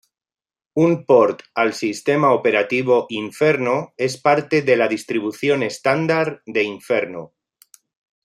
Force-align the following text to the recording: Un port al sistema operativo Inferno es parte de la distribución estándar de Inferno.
Un 0.83 0.93
port 1.11 1.41
al 1.63 1.73
sistema 1.79 2.31
operativo 2.37 2.97
Inferno 3.19 3.77
es 4.07 4.17
parte 4.19 4.63
de 4.63 4.75
la 4.75 4.87
distribución 4.87 5.61
estándar 5.61 6.41
de 6.47 6.63
Inferno. 6.63 7.33